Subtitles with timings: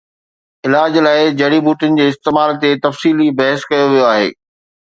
[0.65, 4.29] علاج لاءِ جڙي ٻوٽين جي استعمال تي تفصيلي بحث ڪيو ويو آهي